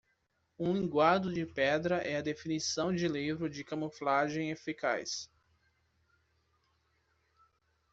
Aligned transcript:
Um 0.57 0.73
linguado 0.73 1.31
de 1.31 1.45
pedra 1.45 1.97
é 1.97 2.17
a 2.17 2.23
definição 2.23 2.91
de 2.91 3.07
livro 3.07 3.47
de 3.47 3.63
camuflagem 3.63 4.49
eficaz. 4.49 5.29